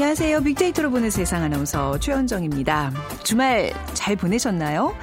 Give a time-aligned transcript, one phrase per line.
[0.00, 0.40] 안녕하세요.
[0.44, 2.90] 빅데이터로 보는 세상 아나운서 최현정입니다.
[3.22, 4.96] 주말 잘 보내셨나요?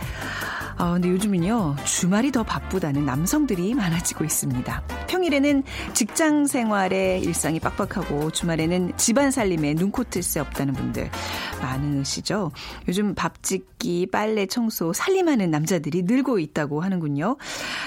[0.75, 4.81] 아, 근데 요즘은요, 주말이 더 바쁘다는 남성들이 많아지고 있습니다.
[5.07, 11.11] 평일에는 직장 생활에 일상이 빡빡하고 주말에는 집안 살림에 눈코 뜰 새 없다는 분들
[11.61, 12.51] 많으시죠?
[12.87, 17.37] 요즘 밥 짓기, 빨래, 청소, 살림하는 남자들이 늘고 있다고 하는군요.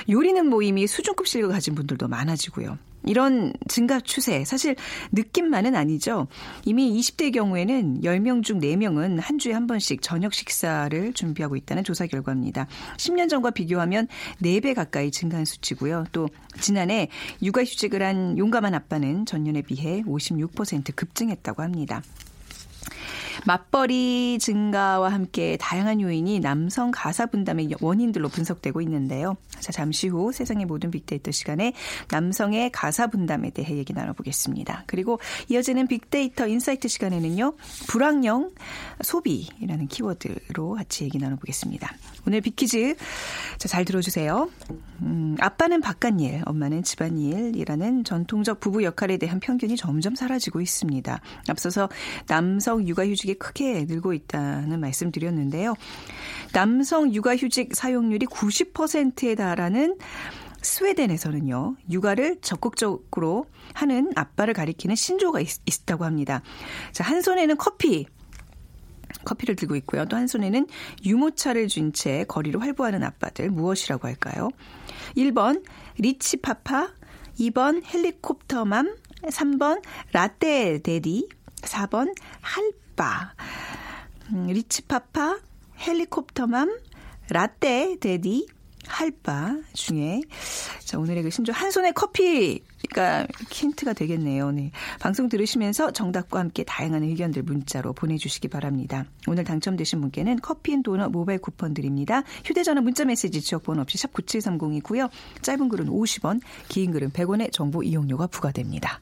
[0.09, 2.79] 요리는 모임이 수준급 실력을 가진 분들도 많아지고요.
[3.05, 4.77] 이런 증가 추세 사실
[5.13, 6.29] 느낌만은 아니죠.
[6.65, 12.07] 이미 20대 경우에는 10명 중 4명은 한 주에 한 번씩 저녁 식사를 준비하고 있다는 조사
[12.07, 12.67] 결과입니다.
[12.97, 14.09] 10년 전과 비교하면
[14.43, 16.05] 4배 가까이 증가한 수치고요.
[16.13, 16.29] 또
[16.61, 17.09] 지난해
[17.43, 22.03] 육아휴직을 한 용감한 아빠는 전년에 비해 56% 급증했다고 합니다.
[23.47, 29.37] 맞벌이 증가와 함께 다양한 요인이 남성 가사 분담의 원인들로 분석되고 있는데요.
[29.61, 31.73] 자, 잠시 후 세상의 모든 빅데이터 시간에
[32.11, 34.85] 남성의 가사 분담에 대해 얘기 나눠보겠습니다.
[34.87, 37.55] 그리고 이어지는 빅데이터 insight 시간에는요,
[37.89, 38.51] 불황형
[39.03, 41.95] 소비라는 키워드로 같이 얘기 나눠보겠습니다.
[42.27, 42.97] 오늘 빅퀴즈
[43.59, 44.51] 자, 잘 들어주세요.
[45.03, 51.21] 음, 아빠는 바깥일, 엄마는 집안일이라는 전통적 부부 역할에 대한 편견이 점점 사라지고 있습니다.
[51.49, 51.89] 앞서서
[52.27, 55.75] 남성 육아휴직 이 크게 늘고 있다는 말씀 드렸는데요.
[56.53, 59.97] 남성 육아휴직 사용률이 90%에 달하는
[60.63, 66.43] 스웨덴에서는요, 육아를 적극적으로 하는 아빠를 가리키는 신조가 있, 있다고 합니다.
[66.93, 68.07] 자, 한 손에는 커피,
[69.25, 70.05] 커피를 들고 있고요.
[70.07, 70.67] 또 한 손에는
[71.05, 74.51] 유모차를 쥔 채 거리를 활보하는 아빠들 무엇이라고 할까요?
[75.17, 75.65] 1번
[75.99, 76.93] 리치파파,
[77.39, 81.29] 2번 헬리콥터맘, 3번 라떼 데디,
[81.63, 83.33] 4번 할 바.
[84.31, 85.41] 음, 리치파파,
[85.79, 86.79] 헬리콥터맘,
[87.31, 88.47] 라떼 데디,
[88.87, 90.21] 할바 중에
[90.85, 94.51] 자 오늘의 그 심지어 한 손에 커피가 힌트가 되겠네요.
[94.51, 94.71] 네.
[94.99, 99.07] 방송 들으시면서 정답과 함께 다양한 의견들 문자로 보내주시기 바랍니다.
[99.27, 102.23] 오늘 당첨되신 분께는 커피앤도넛 모바일 쿠폰 드립니다.
[102.45, 105.09] 휴대전화 문자메시지 지역번호 없이 샵 9730이고요.
[105.41, 109.01] 짧은 글은 50원, 긴 글은 100원의 정보 이용료가 부과됩니다.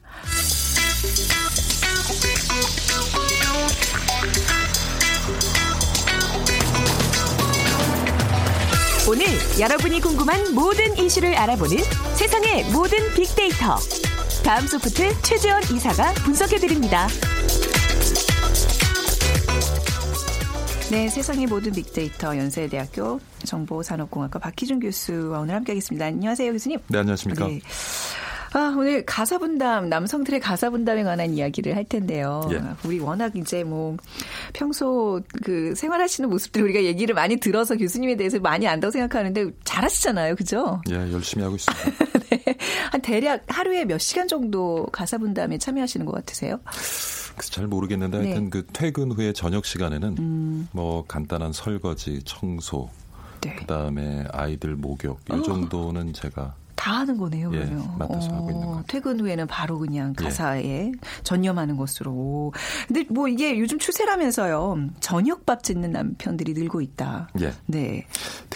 [9.09, 9.25] 오늘
[9.59, 11.77] 여러분이 궁금한 모든 이슈를 알아보는
[12.15, 13.75] 세상의 모든 빅데이터.
[14.43, 17.07] 다음 소프트 최재원 이사가 분석해드립니다.
[20.91, 26.05] 네, 세상의 모든 빅데이터 연세대학교 정보산업공학과 박희준 교수와 오늘 함께하겠습니다.
[26.05, 26.77] 안녕하세요, 교수님.
[26.87, 27.47] 네, 안녕하십니까.
[27.47, 27.61] 네.
[28.51, 32.41] 아, 오늘 가사 분담, 남성들의 가사 분담에 관한 이야기를 할 텐데요.
[32.51, 32.61] 예.
[32.83, 33.95] 우리 워낙 이제 뭐
[34.53, 40.35] 평소 그 생활하시는 모습들 우리가 얘기를 많이 들어서 교수님에 대해서 많이 안다고 생각하는데 잘하시잖아요.
[40.35, 40.81] 그죠?
[40.89, 42.19] 예, 열심히 하고 있습니다.
[42.29, 42.57] 네.
[42.91, 46.59] 한 대략 하루에 몇 시간 정도 가사 분담에 참여하시는 것 같으세요?
[47.39, 48.25] 잘 모르겠는데 네.
[48.25, 50.67] 하여튼 그 퇴근 후에 저녁 시간에는 음.
[50.71, 52.89] 뭐 간단한 설거지, 청소,
[53.41, 53.55] 네.
[53.55, 55.41] 그다음에 아이들 목욕 이 어.
[55.41, 57.93] 정도는 제가 다 하는 거네요, 예, 그러면.
[57.97, 58.83] 맡아서 어, 하고 있는 거.
[58.87, 60.23] 퇴근 후에는 바로 그냥 예.
[60.23, 60.91] 가사에 예.
[61.23, 62.53] 전념하는 것으로.
[62.87, 64.87] 근데 뭐 이게 요즘 추세라면서요.
[65.01, 67.27] 저녁밥 짓는 남편들이 늘고 있다.
[67.41, 67.51] 예.
[67.65, 68.05] 네.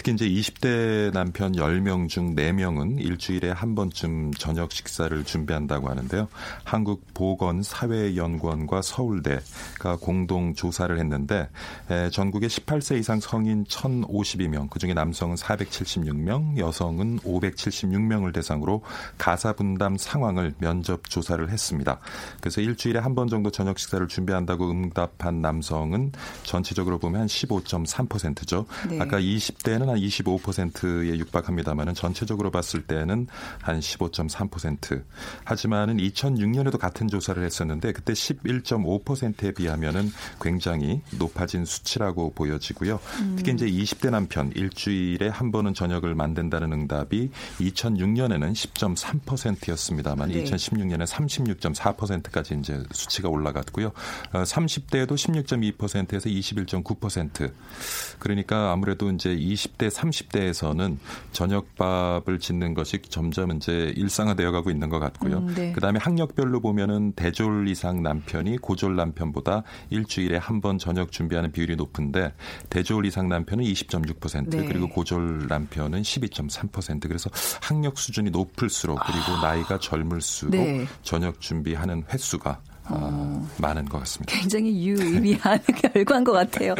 [0.04, 6.28] 특히 이제 20대 남편 10명 중 4명은 일주일에 한 번쯤 저녁 식사를 준비한다고 하는데요.
[6.64, 11.48] 한국보건사회연구원과 서울대가 공동 조사를 했는데
[11.88, 18.82] 에, 전국에 18세 이상 성인 1,052명, 그중에 남성은 476명, 여성은 576명 1명을 대상으로
[19.16, 21.98] 가사 분담 상황을 면접 조사를 했습니다.
[22.42, 26.12] 그래서 일주일에 한 번 정도 저녁 식사를 준비한다고 응답한 남성은
[26.42, 28.66] 전체적으로 보면 한 15.3%죠.
[28.90, 29.00] 네.
[29.00, 33.26] 아까 20대는 한 25%에 육박합니다만은 전체적으로 봤을 때는
[33.60, 35.02] 한 15.3%.
[35.44, 40.10] 하지만은 2006년에도 같은 조사를 했었는데 그때 11.5%에 비하면은
[40.40, 42.98] 굉장히 높아진 수치라고 보여지고요.
[43.20, 43.34] 음.
[43.36, 47.30] 특히 이제 20대 남편 일주일에 한 번은 저녁을 만든다는 응답이
[47.60, 50.44] 2006 2016년에는 10.3%였습니다만 네.
[50.44, 53.92] 2016년에 36.4%까지 이제 수치가 올라갔고요.
[54.32, 57.52] 30대에도 어, 16.2%에서 21.9%.
[58.18, 60.96] 그러니까 아무래도 이제 20대 20대, 30대에서는
[61.32, 65.38] 저녁밥을 짓는 것이 점점 이제 일상화되어 가고 있는 것 같고요.
[65.38, 65.72] 음, 네.
[65.72, 72.32] 그다음에 학력별로 보면은 대졸 이상 남편이 고졸 남편보다 일주일에 한 번 저녁 준비하는 비율이 높은데
[72.70, 74.64] 대졸 이상 남편은 20.6% 네.
[74.64, 77.28] 그리고 고졸 남편은 12.3% 그래서
[77.60, 80.56] 학력 수준이 높을수록 그리고 나이가 젊을수록 아.
[80.64, 80.86] 네.
[81.02, 84.36] 저녁 준비하는 횟수가 어, 많은 것 같습니다.
[84.36, 85.58] 굉장히 유의미한
[85.92, 86.74] 결과인 것 같아요.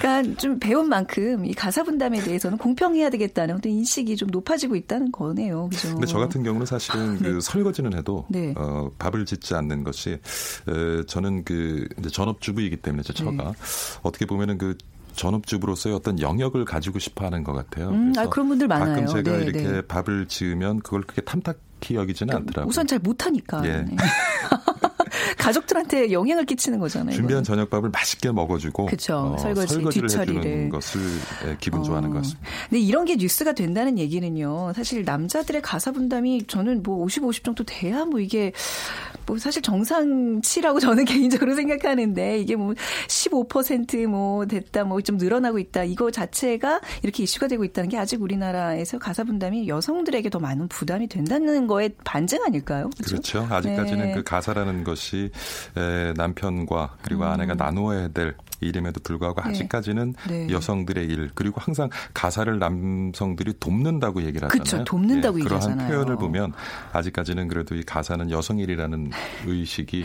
[0.00, 5.10] 그러니까 좀 배운 만큼 이 가사 분담에 대해서는 공평해야 되겠다는 어떤 인식이 좀 높아지고 있다는
[5.10, 5.68] 거네요.
[5.70, 5.90] 그죠?
[5.90, 8.54] 근데 저 같은 경우는 사실은 그 설거지는 해도 네.
[8.56, 13.52] 어, 밥을 짓지 않는 것이 에, 저는 그 전업주부이기 때문에 제 처가 네.
[14.02, 14.76] 어떻게 보면은 그
[15.14, 17.90] 전업주부로서의 어떤 영역을 가지고 싶어 하는 것 같아요.
[17.90, 18.94] 음, 아, 그런 분들 많아요.
[18.94, 19.82] 가끔 제가 네, 이렇게 네.
[19.82, 22.68] 밥을 지으면 그걸 그렇게 탐탁히 여기지는 않더라고요.
[22.68, 23.62] 우선 잘 못하니까.
[23.66, 23.82] 예.
[23.82, 23.96] 네.
[25.40, 27.14] 가족들한테 영향을 끼치는 거잖아요.
[27.14, 27.44] 준비한 이거는.
[27.44, 29.34] 저녁밥을 맛있게 먹어주고 그쵸.
[29.34, 30.38] 어, 설거지, 설거지를 뒷처리를.
[30.40, 31.00] 해주는 것을
[31.46, 32.48] 예, 기분 좋아하는 것 같습니다.
[32.68, 34.72] 근데 이런 게 뉴스가 된다는 얘기는요.
[34.74, 38.52] 사실 남자들의 가사 분담이 저는 뭐 50, 50 정도 돼야 뭐 이게
[39.26, 42.74] 뭐 사실 정상치라고 저는 개인적으로 생각하는데 이게 뭐
[43.08, 48.98] 15%뭐 됐다 뭐 좀 늘어나고 있다 이거 자체가 이렇게 이슈가 되고 있다는 게 아직 우리나라에서
[48.98, 52.90] 가사 분담이 여성들에게 더 많은 부담이 된다는 거에 반증 아닐까요?
[53.04, 53.46] 그렇죠.
[53.50, 54.14] 아직까지는 네.
[54.14, 55.30] 그 가사라는 것이
[55.76, 59.44] 에, 남편과 그리고 아내가 나누어야 될 일임에도 불구하고 음.
[59.44, 59.50] 네.
[59.50, 60.48] 아직까지는 네.
[60.50, 64.62] 여성들의 일 그리고 항상 가사를 남성들이 돕는다고 얘기를 하잖아요.
[64.62, 64.84] 그쵸.
[64.84, 65.88] 돕는다고 예, 그러한 얘기하잖아요.
[65.90, 66.52] 표현을 보면
[66.92, 69.10] 아직까지는 그래도 이 가사는 여성 일이라는
[69.46, 70.04] 의식이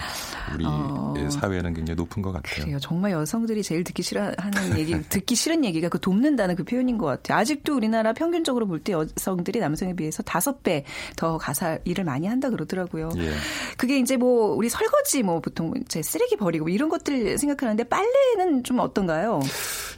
[0.54, 1.14] 우리 어.
[1.30, 2.64] 사회에는 굉장히 높은 것 같아요.
[2.66, 2.80] 그래요.
[2.80, 7.38] 정말 여성들이 제일 듣기 싫어하는 얘기, 듣기 싫은 얘기가 그 돕는다는 그 표현인 것 같아요.
[7.40, 10.84] 아직도 우리나라 평균적으로 볼 때 여성들이 남성에 비해서 다섯 배
[11.16, 13.10] 더 가사 일을 많이 한다 그러더라고요.
[13.18, 13.32] 예.
[13.78, 18.45] 그게 이제 뭐 우리 설거지 뭐 보통 이제 쓰레기 버리고 뭐 이런 것들 생각하는데 빨래는
[18.64, 19.40] 좀 어떤가요?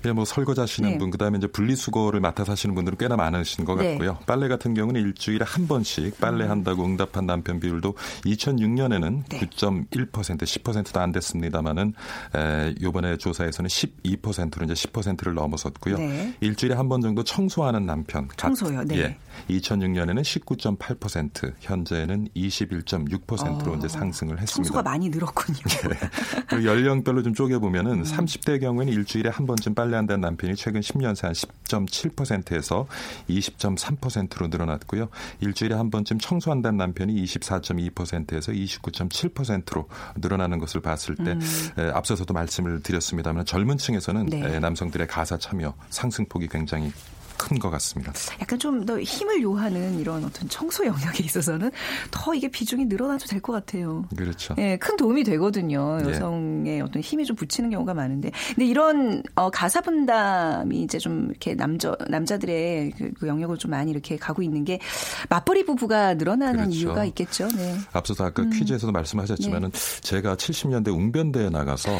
[0.05, 0.97] 예, 뭐 설거지 하시는 네.
[0.97, 3.91] 분, 그 다음에 이제 분리수거를 맡아서 하시는 분들은 꽤나 많으신 것 네.
[3.91, 4.19] 같고요.
[4.27, 7.95] 빨래 같은 경우는 일주일에 한 번씩 빨래한다고 응답한 남편 비율도
[8.25, 9.39] 2006년에는 네.
[9.39, 11.93] 9.1% 10%도 안 됐습니다만은
[12.35, 15.97] 에, 요번에 조사에서는 12%로 이제 10%를 넘어섰고요.
[15.97, 16.33] 네.
[16.41, 18.27] 일주일에 한 번 정도 청소하는 남편.
[18.29, 18.97] 각- 청소요, 네.
[18.99, 19.17] 예.
[19.49, 24.55] 2006년에는 19.8%, 현재는 21.6%로 이제 상승을 했습니다.
[24.55, 25.59] 청소가 많이 늘었군요.
[26.49, 28.03] 그리고 연령별로 좀 쪼개 보면은 음.
[28.03, 32.87] 30대의 경우에는 일주일에 한 번쯤 빨래한다는 남편이 최근 10년 새 한 10.7%에서
[33.29, 35.09] 20.3%로 늘어났고요.
[35.41, 41.37] 일주일에 한 번쯤 청소한다는 남편이 24.2%에서 29.7%로 늘어나는 것을 봤을 때
[41.77, 44.27] 에, 앞서서도 말씀을 드렸습니다만 젊은 층에서는 음.
[44.27, 44.55] 네.
[44.55, 46.91] 에, 남성들의 가사 참여 상승폭이 굉장히
[47.37, 48.11] 큰 것 같습니다.
[48.41, 51.71] 약간 좀 더 힘을 요하는 이런 어떤 청소 영역에 있어서는
[52.11, 54.05] 더 이게 비중이 늘어나도 될 것 같아요.
[54.15, 54.55] 그렇죠.
[54.57, 55.99] 예, 큰 도움이 되거든요.
[56.01, 56.09] 예.
[56.09, 58.31] 여성의 어떤 힘이 좀 붙이는 경우가 많은데.
[58.49, 63.91] 근데 이런 어, 가사 분담이 이제 좀 이렇게 남자 남자들의 그, 그 영역을 좀 많이
[63.91, 64.79] 이렇게 가고 있는 게
[65.29, 66.75] 맞벌이 부부가 늘어나는 그렇죠.
[66.77, 67.47] 이유가 있겠죠.
[67.49, 67.75] 네.
[67.93, 68.49] 앞서서 아까 음.
[68.51, 70.01] 퀴즈에서도 말씀하셨지만은 네.
[70.01, 71.91] 제가 70년대 웅변대에 나가서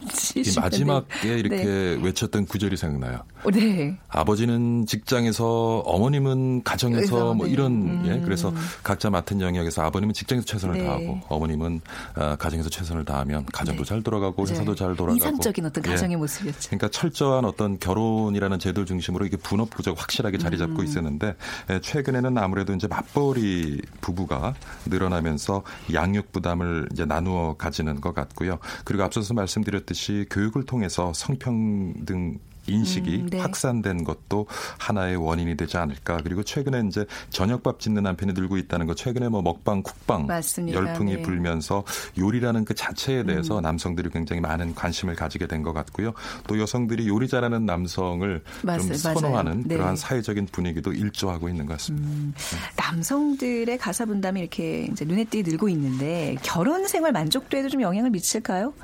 [0.36, 0.60] 이 70년대.
[0.60, 3.22] 마지막에 이렇게 외쳤던 구절이 생각나요.
[3.46, 3.96] 어, 네.
[4.08, 7.52] 아버지는 직장에서 어머님은 가정에서 그래서, 뭐 네.
[7.52, 8.52] 이런 예 그래서
[8.82, 10.84] 각자 맡은 영역에서 아버님은 직장에서 최선을 네.
[10.84, 11.80] 다하고 어머님은
[12.14, 13.88] 아, 가정에서 최선을 다하면 가정도 네.
[13.88, 14.46] 잘 돌아가고.
[14.46, 15.90] 회사도 잘 돌아가고 이상적인 어떤 예.
[15.90, 16.68] 가정의 모습이었죠.
[16.68, 20.58] 그러니까 철저한 어떤 결혼이라는 제도 중심으로 이게 분업 구조가 확실하게 자리 음.
[20.58, 21.36] 잡고 있었는데
[21.70, 24.54] 에, 최근에는 아무래도 이제 맞벌이 부부가
[24.86, 25.62] 늘어나면서
[25.92, 28.58] 양육 부담을 이제 나누어 가지는 것 같고요.
[28.84, 32.38] 그리고 앞서서 말씀드렸듯이 교육을 통해서 성평등
[32.68, 33.38] 인식이 음, 네.
[33.40, 34.46] 확산된 것도
[34.78, 36.18] 하나의 원인이 되지 않을까.
[36.22, 38.96] 그리고 최근에 이제 저녁밥 짓는 남편이 늘고 있다는 것.
[38.96, 40.78] 최근에 뭐 먹방, 쿡방 맞습니다.
[40.78, 41.22] 열풍이 네.
[41.22, 41.84] 불면서
[42.18, 43.26] 요리라는 그 자체에 음.
[43.26, 46.12] 대해서 남성들이 굉장히 많은 관심을 가지게 된 것 같고요.
[46.46, 48.82] 또 여성들이 요리 잘하는 남성을 맞아요.
[48.82, 48.94] 좀.
[48.96, 49.74] 선호하는 네.
[49.76, 52.38] 그러한 사회적인 분위기도 일조하고 있는 것 같습니다.
[52.76, 58.74] 남성들의 가사 분담이 이렇게 이제 눈에 띄게 늘고 있는데 결혼 생활 만족도에도 좀 영향을 미칠까요?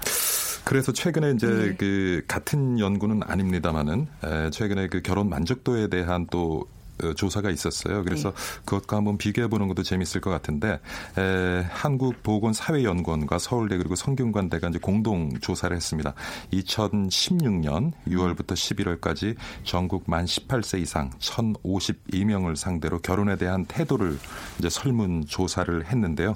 [0.64, 1.74] 그래서 최근에 이제 네.
[1.76, 6.81] 그 같은 연구는 아닙니다만은 에, 최근에 그 결혼 만족도에 대한 또 어,
[7.14, 8.04] 조사가 있었어요.
[8.04, 8.36] 그래서 네.
[8.64, 10.80] 그것과 한번 비교해 보는 것도 재밌을 것 같은데
[11.18, 16.14] 에, 한국보건사회연구원과 서울대 그리고 성균관대가 이제 공동 조사를 했습니다.
[16.52, 24.18] 2016년 6월부터 11월까지 전국 만 18세 이상 1,052명을 상대로 결혼에 대한 태도를
[24.58, 26.34] 이제 설문 조사를 했는데요.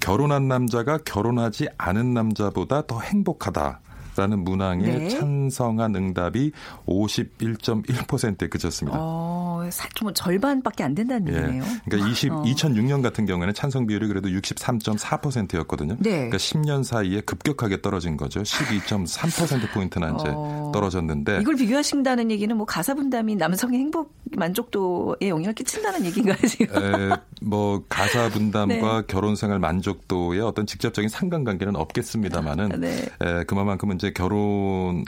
[0.00, 3.80] 결혼한 남자가 결혼하지 않은 남자보다 더 행복하다.
[4.18, 5.08] 라는 문항에 네.
[5.10, 6.50] 찬성한 응답이
[6.86, 8.98] 51.1%에 그쳤습니다.
[9.00, 11.38] 어, 어, 사- 좀 절반밖에 안 된다는 예.
[11.38, 11.62] 얘기네요.
[11.84, 12.42] 그러니까 20, 어.
[12.42, 15.96] 2006년 같은 경우에는 찬성 비율이 그래도 63.4%였거든요.
[16.00, 16.10] 네.
[16.10, 18.42] 그러니까 10년 사이에 급격하게 떨어진 거죠.
[18.42, 20.70] 12.3% 포인트나 이제 어.
[20.74, 26.76] 떨어졌는데 이걸 비교하신다는 얘기는 뭐 가사 분담이 남성의 행복 만족도에 영향을 끼친다는 얘기인가요 지금?
[26.76, 29.06] 에, 뭐 가사 분담과 네.
[29.06, 33.06] 결혼 생활 만족도의 어떤 직접적인 상관관계는 없겠습니다만은 네.
[33.20, 35.04] 에, 그만큼 이제 결혼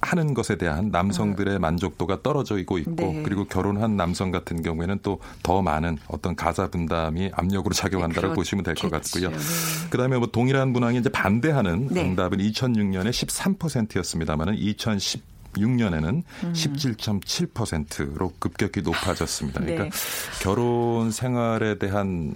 [0.00, 3.22] 하는 것에 대한 남성들의 만족도가 떨어지고 있고 네.
[3.24, 8.34] 그리고 결혼한 남성 같은 경우에는 또 더 많은 어떤 가사 분담이 압력으로 작용한다고 그렇겠죠.
[8.38, 9.30] 보시면 될 것 같고요.
[9.30, 9.36] 네.
[9.90, 12.02] 그다음에 뭐 동일한 문항이 이제 반대하는 네.
[12.02, 15.22] 응답은 2006년에 13%였습니다만은 2010
[15.54, 16.04] 6년에는
[16.42, 16.52] 음.
[16.52, 19.60] 17.7%로 급격히 높아졌습니다.
[19.60, 19.74] 네.
[19.74, 19.96] 그러니까
[20.42, 22.34] 결혼 생활에 대한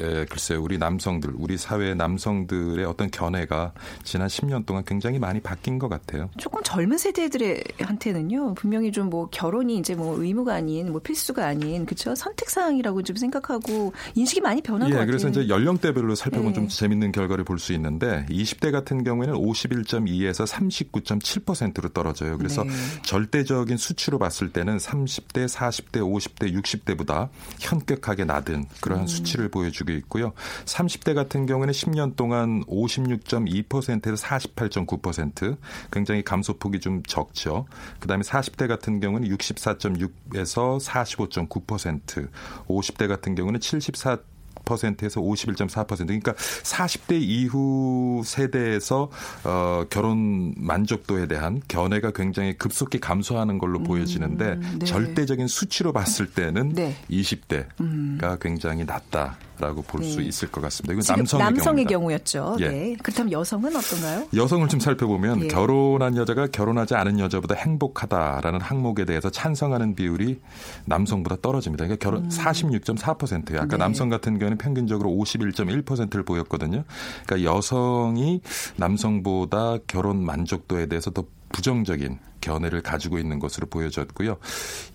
[0.00, 5.78] 에, 글쎄요, 우리 남성들, 우리 사회 남성들의 어떤 견해가 지난 10년 동안 굉장히 많이 바뀐
[5.78, 6.30] 것 같아요.
[6.38, 12.14] 조금 젊은 세대들한테는요 분명히 좀 뭐 결혼이 이제 뭐 의무가 아닌 뭐 필수가 아닌 그쵸
[12.14, 15.06] 선택 사항이라고 좀 생각하고 인식이 많이 변한 것 예, 같아요.
[15.06, 16.54] 그래서 이제 연령대별로 살펴보면 네.
[16.54, 22.38] 좀 재밌는 결과를 볼 수 있는데 20대 같은 경우에는 51.2에서 39.7%로 떨어져요.
[22.38, 22.70] 그래서 네.
[23.02, 27.28] 절대적인 수치로 봤을 때는 30대, 40대, 50대, 60대보다
[27.58, 29.06] 현격하게 낮은 그러한 음.
[29.06, 30.32] 수치를 보여주고 있고요.
[30.64, 35.56] 30대 같은 경우에는 10년 동안 56.2%에서 48.9%
[35.90, 37.66] 굉장히 감소폭이 좀 적죠.
[37.98, 42.28] 그다음에 40대 같은 경우는 64.6에서 45.9%,
[42.66, 44.18] 50대 같은 경우는 74
[44.64, 49.10] 퍼센트에서 51.4% 그러니까 40대 이후 세대에서
[49.44, 54.86] 어, 결혼 만족도에 대한 견해가 굉장히 급속히 감소하는 걸로 보여지는데 네.
[54.86, 56.94] 절대적인 수치로 봤을 때는 네.
[57.10, 60.24] 20대가 굉장히 낮다 라고 볼수 네.
[60.24, 60.94] 있을 것 같습니다.
[60.94, 61.84] 이건 남성의, 남성의.
[61.84, 62.56] 경우였죠.
[62.60, 62.68] 예.
[62.68, 62.96] 네.
[63.02, 64.26] 그렇다면 여성은 어떤가요?
[64.34, 65.48] 여성을 좀 살펴보면 예.
[65.48, 70.40] 결혼한 여자가 결혼하지 않은 여자보다 행복하다라는 항목에 대해서 찬성하는 비율이
[70.86, 71.84] 남성보다 떨어집니다.
[71.84, 73.58] 그러니까 결혼 46.4%예요.
[73.58, 73.68] 아까 음.
[73.68, 73.76] 네.
[73.76, 76.82] 남성 같은 경우는 평균적으로 51.1%를 보였거든요.
[77.24, 78.40] 그러니까 여성이
[78.76, 84.36] 남성보다 결혼 만족도에 대해서 더 부정적인 견해를 가지고 있는 것으로 보여졌고요.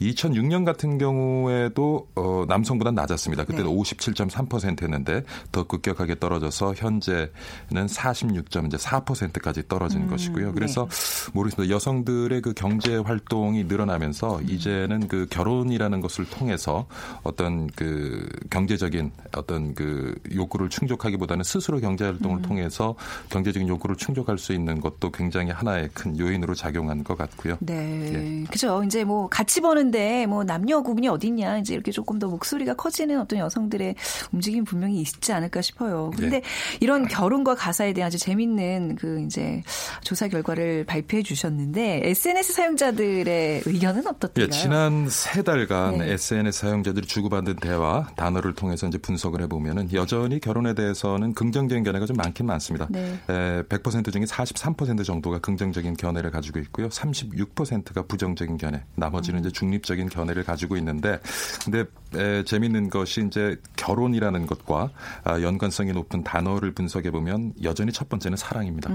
[0.01, 3.45] 2006년 같은 경우에도 어, 남성보다 낮았습니다.
[3.45, 3.75] 그때도 네.
[3.75, 7.29] 57.3%였는데 더 급격하게 떨어져서 현재는
[7.71, 10.53] 46.4%까지 떨어진 음, 것이고요.
[10.53, 11.31] 그래서 네.
[11.33, 11.73] 모르겠습니다.
[11.73, 14.49] 여성들의 그 경제 활동이 늘어나면서 음.
[14.49, 16.87] 이제는 그 결혼이라는 것을 통해서
[17.23, 22.95] 어떤 그 경제적인 어떤 그 욕구를 충족하기보다는 스스로 경제 활동을 통해서
[23.29, 27.57] 경제적인 욕구를 충족할 수 있는 것도 굉장히 하나의 큰 요인으로 작용한 것 같 고요.
[27.59, 28.43] 네.
[28.43, 28.43] 예.
[28.51, 28.83] 그죠.
[28.83, 31.59] 이제 뭐 같이 버는데 뭐 남녀 구분이 어딨냐.
[31.59, 33.95] 이제 이렇게 조금 더 목소리가 커지는 어떤 여성들의
[34.31, 36.11] 움직임 분명히 있지 않을까 싶어요.
[36.15, 36.45] 그런데 네.
[36.79, 39.63] 이런 결혼과 가사에 대한 아주 재밌는 그 이제
[40.01, 44.45] 조사 결과를 발표해 주셨는데 SNS 사용자들의 의견은 어떻던가요?
[44.45, 46.13] 예, 지난 세 달간 네.
[46.13, 52.17] SNS 사용자들이 주고받은 대화 단어를 통해서 이제 분석을 해보면은 여전히 결혼에 대해서는 긍정적인 견해가 좀
[52.17, 52.87] 많긴 많습니다.
[52.89, 53.19] 네.
[53.29, 56.89] 에, 100% 중에 43% 정도가 긍정적인 견해를 가지고 있고요.
[57.29, 61.19] 36%가 부정적인 견해, 나머지는 이제 중립적인 견해를 가지고 있는데,
[61.63, 64.89] 근데 에, 재밌는 것이 이제 결혼이라는 것과
[65.23, 68.89] 아, 연관성이 높은 단어를 분석해 보면 여전히 첫 번째는 사랑입니다.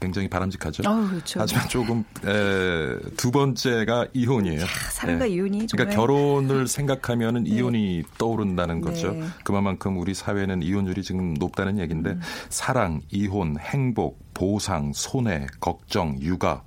[0.00, 0.82] 굉장히 바람직하죠.
[0.82, 0.86] 음.
[0.86, 1.40] 아우, 그렇죠.
[1.40, 4.64] 하지만 조금 에, 두 번째가 이혼이에요.
[4.90, 5.34] 사랑과 예.
[5.34, 9.12] 이혼이 정말 그러니까 결혼을 생각하면은 이혼이 떠오른다는 거죠.
[9.12, 9.24] 네.
[9.44, 12.20] 그만큼 우리 사회는 이혼율이 지금 높다는 얘기인데 음.
[12.48, 16.62] 사랑, 이혼, 행복, 보상, 손해, 걱정, 육아.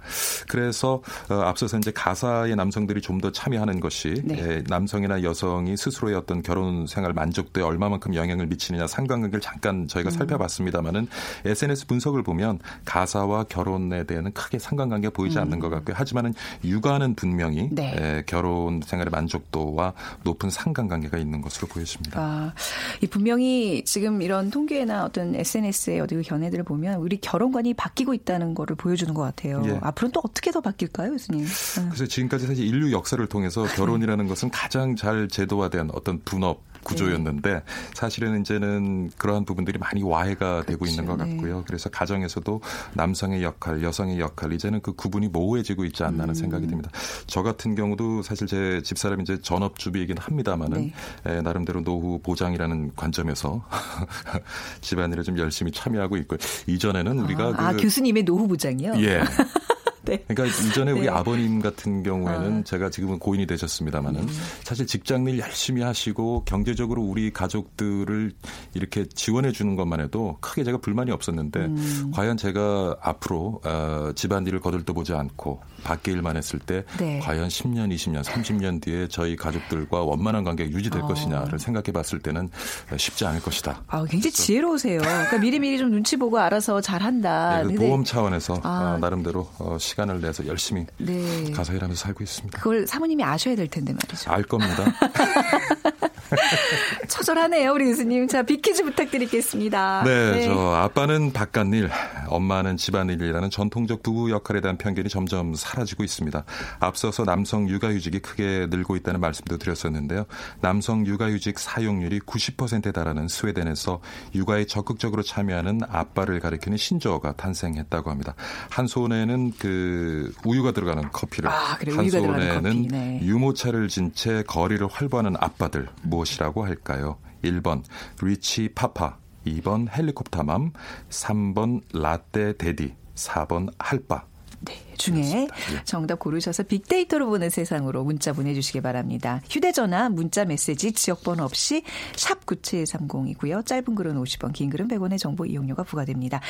[0.48, 4.38] 그래서 어, 앞서서 이제 가사의 남성들이 좀 더 참여하는 것이 네.
[4.40, 9.88] 예, 남성이나 여성이 스스로의 어떤 결혼 생활 만족도에 얼마만큼 영향을 미치느냐 상관관계를 잠깐 음.
[9.88, 11.08] 저희가 살펴봤습니다만은
[11.44, 15.96] SNS 분석을 보면 가사와 결혼에 대해서는 크게 상관관계가 보이지 않는 것 같고요.
[15.98, 16.34] 하지만은
[16.64, 17.70] 육아는 분명히 음.
[17.76, 17.94] 네.
[18.00, 19.92] 예, 결혼 생활의 만족도와
[20.24, 22.22] 높은 상관관계가 있는 것으로 보여집니다.
[22.22, 22.54] 아,
[23.02, 28.14] 이 분명히 지금 이런 통계나 어떤 SNS의 어디 그 견해들을 보면 우리 결혼 관이 바뀌고
[28.14, 29.62] 있다는 거를 보여주는 것 같아요.
[29.66, 29.78] 예.
[29.82, 31.44] 앞으로는 또 어떻게 더 바뀔까요, 교수님?
[31.44, 31.90] 음.
[31.90, 38.42] 그래서 지금까지 사실 인류 역사를 통해서 결혼이라는 것은 가장 잘 제도화된 어떤 분업 구조였는데 사실은
[38.42, 41.30] 이제는 그러한 부분들이 많이 와해가 되고 있는 것 네.
[41.30, 41.64] 같고요.
[41.68, 42.62] 그래서 가정에서도
[42.94, 46.70] 남성의 역할, 여성의 역할 이제는 그 구분이 모호해지고 있지 않나 하는 생각이 음.
[46.70, 46.92] 듭니다.
[47.28, 50.92] 저 같은 경우도 사실 제 집사람이 이제 전업주부이긴 합니다만은
[51.26, 51.38] 네.
[51.38, 53.64] 에, 나름대로 노후 보장이라는 관점에서
[54.82, 58.94] 집안일에 좀 열심히 참여하고 있고 이전에는 우리가 아, 그 교수님의 노후 보장이요?
[58.98, 59.22] 예.
[60.10, 60.24] 네.
[60.28, 61.10] 그러니까 이전에 우리 네.
[61.10, 62.64] 아버님 같은 경우에는 아.
[62.64, 64.28] 제가 지금은 고인이 되셨습니다만은 음.
[64.64, 68.32] 사실 직장일 열심히 하시고 경제적으로 우리 가족들을
[68.74, 72.12] 이렇게 지원해 주는 것만 해도 크게 제가 불만이 없었는데 음.
[72.14, 77.20] 과연 제가 앞으로 어, 집안일을 거들떠보지 않고 밖에 일만 했을 때 네.
[77.20, 81.08] 과연 10년, 20년, 30년 뒤에 저희 가족들과 원만한 관계가 유지될 어.
[81.08, 82.50] 것이냐를 생각해 봤을 때는
[82.98, 83.84] 쉽지 않을 것이다.
[83.88, 85.00] 아, 굉장히 지혜로우세요.
[85.00, 87.62] 그러니까 미리미리 좀 눈치 보고 알아서 잘한다.
[87.64, 88.96] 예, 그 보험 차원에서 아.
[88.96, 91.52] 어, 나름대로 어, 시간을 내서 열심히 네.
[91.52, 92.58] 가사 일하면서 살고 있습니다.
[92.58, 94.32] 그걸 사모님이 아셔야 될 텐데 말이죠.
[94.32, 94.86] 알 겁니다.
[97.08, 98.28] 처절하네요, 우리 교수님.
[98.28, 100.04] 자, 비키즈 부탁드리겠습니다.
[100.06, 101.90] 네, 저 아빠는 바깥일,
[102.28, 106.44] 엄마는 집안일이라는 전통적 부부 역할에 대한 편견이 점점 사라지고 있습니다.
[106.80, 110.26] 앞서서 남성 육아휴직이 크게 늘고 있다는 말씀도 드렸었는데요.
[110.62, 114.02] 남성 육아휴직 사용률이 90%에 달하는 스웨덴에서
[114.36, 118.36] 육아에 적극적으로 참여하는 아빠를 가리키는 신조어가 탄생했다고 합니다.
[118.70, 121.98] 한 손에는 그 우유가 들어가는 커피를, 아, 그래요?
[121.98, 123.20] 한 손에는 커피, 네.
[123.24, 125.88] 유모차를 진 채 거리를 활보하는 아빠들
[126.20, 127.18] 무엇이라고 할까요?
[127.44, 127.84] 1번
[128.22, 130.74] 리치 파파, 2번 헬리콥터맘,
[131.10, 134.26] 3번 라떼 데디, 4번 할바.
[134.62, 135.48] 네, 중에
[135.86, 139.42] 정답 고르셔서 빅데이터로 보는 세상으로 문자 보내주시기 바랍니다.
[139.50, 141.84] 휴대전화, 문자 메시지, 지역번호 없이
[142.18, 143.66] 샵 9730이고요.
[143.66, 146.42] 짧은 글은 50원, 긴 글은 100원의 정보 이용료가 부과됩니다.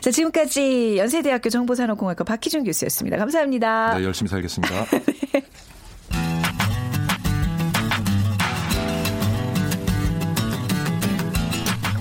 [0.00, 3.18] 자, 지금까지 연세대학교 정보산업공학과 박희준 교수였습니다.
[3.18, 3.98] 감사합니다.
[3.98, 4.86] 네, 열심히 살겠습니다.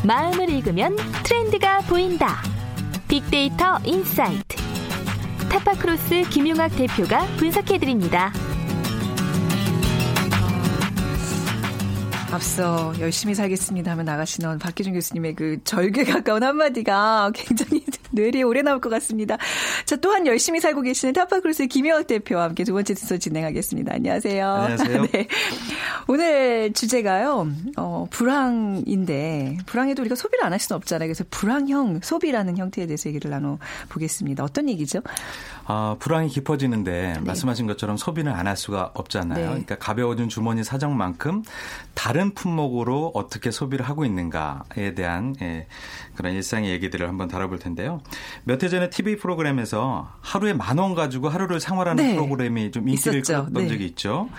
[0.07, 0.95] 마음을 읽으면
[1.25, 2.41] 트렌드가 보인다.
[3.09, 4.55] 빅데이터 insight.
[5.49, 8.31] 타파크로스 김용학 대표가 분석해드립니다.
[12.31, 17.83] 앞서 열심히 살겠습니다 하면 나가시는 박기준 교수님의 그 절규에 가까운 한마디가 굉장히
[18.17, 19.37] 뇌리에 오래 남을 것 같습니다.
[19.85, 23.93] 자, 또한 열심히 살고 계시는 타파크로스의 김용학 대표와 함께 두 번째 순서 진행하겠습니다.
[23.93, 24.49] 안녕하세요.
[24.49, 25.01] 안녕하세요.
[25.11, 25.27] 네.
[26.09, 27.47] 오늘 주제가요,
[27.77, 31.07] 어, 불황인데, 불황에도 우리가 소비를 안 할 수는 없잖아요.
[31.07, 34.43] 그래서 불황형 소비라는 형태에 대해서 얘기를 나눠보겠습니다.
[34.43, 35.01] 어떤 얘기죠?
[35.65, 39.39] 아, 불황이 깊어지는데 말씀하신 것처럼 소비는 안할 수가 없잖아요.
[39.39, 39.45] 네.
[39.45, 41.43] 그러니까 가벼워진 주머니 사정만큼
[41.93, 45.67] 다른 품목으로 어떻게 소비를 하고 있는가에 대한 예,
[46.17, 48.01] 그런 일상의 얘기들을 한번 다뤄볼 텐데요.
[48.43, 52.15] 몇 해 전에 TV 프로그램에서 하루에 만 원 가지고 하루를 생활하는 네.
[52.15, 53.43] 프로그램이 좀 인기를 있었죠.
[53.45, 53.67] 끌었던 네.
[53.69, 54.29] 적이 있죠.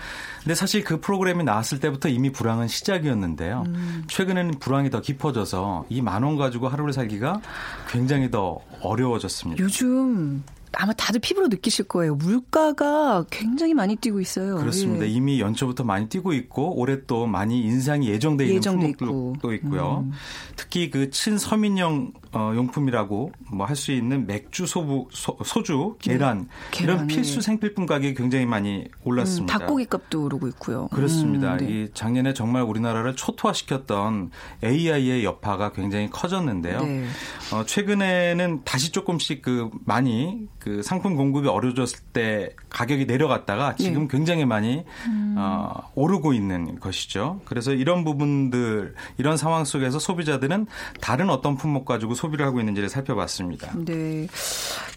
[0.43, 3.63] 근데 사실 그 프로그램이 나왔을 때부터 이미 불황은 시작이었는데요.
[3.67, 4.03] 음.
[4.07, 7.41] 최근에는 불황이 더 깊어져서 이 만 원 가지고 하루를 살기가
[7.89, 9.61] 굉장히 더 어려워졌습니다.
[9.63, 12.15] 요즘 아마 다들 피부로 느끼실 거예요.
[12.15, 14.57] 물가가 굉장히 많이 뛰고 있어요.
[14.57, 15.05] 그렇습니다.
[15.05, 15.09] 예.
[15.09, 19.67] 이미 연초부터 많이 뛰고 있고 올해 또 많이 인상이 예정돼 있는 예정돼 품목들도 있고.
[19.67, 20.05] 있고요.
[20.05, 20.11] 음.
[20.55, 26.95] 특히 그 친서민용 어, 용품이라고 뭐 할 수 있는 맥주, 소부, 소, 주 계란, 계란,
[26.95, 27.41] 이런 필수 네.
[27.41, 29.57] 생필품 가격이 굉장히 많이 음, 올랐습니다.
[29.57, 30.87] 닭고기 값도 오르고 있고요.
[30.89, 31.53] 그렇습니다.
[31.53, 31.65] 음, 네.
[31.69, 34.31] 이 작년에 정말 우리나라를 초토화시켰던
[34.63, 36.81] AI의 여파가 굉장히 커졌는데요.
[36.81, 37.05] 네.
[37.53, 44.07] 어, 최근에는 다시 조금씩 그 많이 그 상품 공급이 어려졌을 때 가격이 내려갔다가 지금 네.
[44.09, 45.35] 굉장히 많이 음.
[45.37, 47.39] 어, 오르고 있는 것이죠.
[47.45, 50.67] 그래서 이런 부분들 이런 상황 속에서 소비자들은
[50.99, 53.73] 다른 어떤 품목 가지고 소비를 하고 있는지를 살펴봤습니다.
[53.77, 54.27] 네.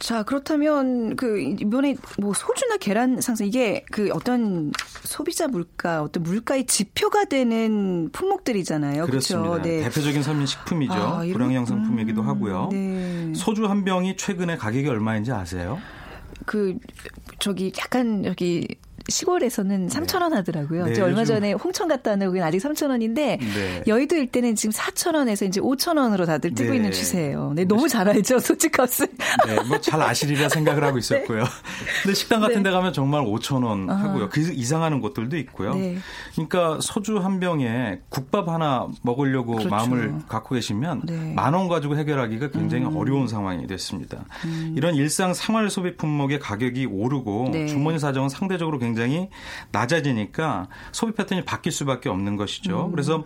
[0.01, 4.73] 자, 그렇다면 그 이번에 뭐 소주나 계란 상승 이게 그 어떤
[5.05, 9.07] 소비자 물가, 어떤 물가의 지표가 되는 품목들이잖아요.
[9.07, 9.51] 그렇습니다.
[9.51, 9.69] 그렇죠?
[9.69, 9.83] 네.
[9.85, 10.93] 대표적인 서민 식품이죠.
[10.95, 12.69] 아, 불황형 상품이기도 음, 하고요.
[12.73, 13.33] 네.
[13.35, 15.79] 소주 한 병이 최근에 가격이 얼마인지 아세요?
[16.45, 16.77] 그
[17.39, 18.67] 저기 약간 여기
[19.09, 20.87] 시골에서는 3천 원 하더라고요.
[20.87, 23.83] 네, 제가 얼마 전에 홍천 갔다 왔는데 거기는 아직 3천 원인데 네.
[23.87, 26.77] 여의도 일대는 지금 4천 원에서 이제 5천 원으로 다들 뛰고 네.
[26.77, 27.53] 있는 추세예요.
[27.55, 29.07] 네, 너무 잘 알죠, 소지값은.
[29.47, 31.43] 네, 뭐 잘 아시리라 생각을 하고 있었고요.
[32.03, 34.29] 근데 식당 같은 데 가면 정말 5천 원 하고요.
[34.29, 35.75] 그 이상하는 곳들도 있고요.
[35.75, 35.97] 네.
[36.35, 39.69] 그러니까 소주 한 병에 국밥 하나 먹으려고 그렇죠.
[39.69, 41.13] 마음을 갖고 계시면 네.
[41.15, 41.33] 음.
[41.35, 44.25] 만원 가지고 해결하기가 굉장히 어려운 상황이 됐습니다.
[44.77, 47.67] 이런 일상 생활 소비 품목의 가격이 오르고 네.
[47.67, 48.92] 주머니 사정은 상대적으로 굉장히
[49.71, 52.87] 낮아지니까 소비 패턴이 바뀔 수밖에 없는 것이죠.
[52.87, 52.91] 음.
[52.91, 53.25] 그래서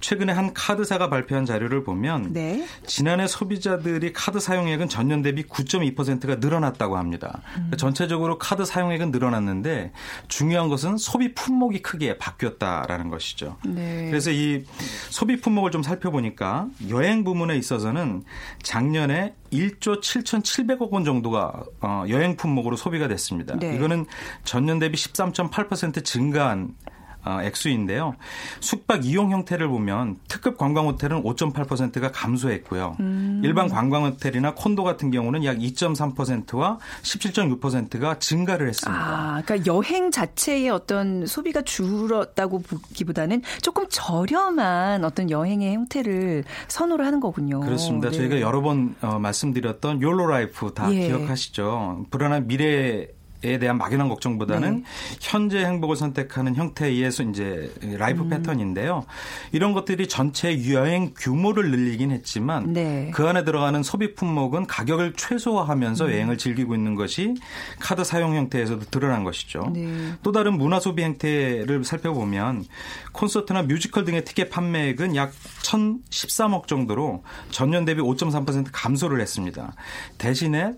[0.00, 2.66] 최근에 한 카드사가 발표한 자료를 보면 네.
[2.86, 7.42] 지난해 소비자들이 카드 사용액은 전년 대비 9.2%가 늘어났다고 합니다.
[7.48, 7.52] 음.
[7.54, 9.92] 그러니까 전체적으로 카드 사용액은 늘어났는데
[10.28, 13.56] 중요한 것은 소비 품목이 크게 바뀌었다라는 것이죠.
[13.64, 14.06] 네.
[14.10, 14.64] 그래서 이
[15.10, 18.24] 소비 품목을 좀 살펴보니까 여행 부문에 있어서는
[18.62, 23.56] 작년에 1조 7,700억 원 정도가 어, 여행 품목으로 소비가 됐습니다.
[23.56, 23.74] 네.
[23.76, 24.06] 이거는
[24.44, 26.93] 전년 대비 13.8% 증가한 어,
[27.24, 28.16] 액수인데요.
[28.60, 32.96] 숙박 이용 형태를 보면 특급 관광 호텔은 5.8%가 감소했고요.
[33.00, 33.40] 음.
[33.44, 39.00] 일반 관광 호텔이나 콘도 같은 경우는 약 2.3%와 17.6%가 증가를 했습니다.
[39.00, 47.20] 아, 그러니까 여행 자체의 어떤 소비가 줄었다고 보기보다는 조금 저렴한 어떤 여행의 형태를 선호를 하는
[47.20, 47.60] 거군요.
[47.60, 48.10] 그렇습니다.
[48.10, 48.16] 네.
[48.16, 51.08] 저희가 여러 번 어, 말씀드렸던 YOLO life 다 예.
[51.08, 52.06] 기억하시죠?
[52.10, 53.08] 불안한 미래
[53.44, 54.82] 에 대한 막연한 걱정보다는 네.
[55.20, 56.94] 현재 행복을 선택하는 형태의
[57.30, 58.30] 이제 life 음.
[58.30, 59.04] 패턴인데요.
[59.52, 63.10] 이런 것들이 전체 여행 규모를 늘리긴 했지만 네.
[63.12, 65.12] 그 안에 들어가는 소비 품목은 가격을 음.
[65.14, 67.34] 최소화하면서 여행을 즐기고 있는 것이
[67.80, 69.70] 카드 사용 형태에서도 드러난 것이죠.
[69.74, 70.14] 네.
[70.22, 72.64] 또 다른 문화 소비 행태를 살펴보면
[73.12, 79.74] 콘서트나 뮤지컬 등의 티켓 판매액은 약 1,013억 정도로 전년 대비 5.3% 감소를 했습니다.
[80.16, 80.72] 대신에